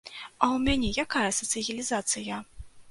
[0.11, 2.45] А ў мяне якая сацыялізацыя?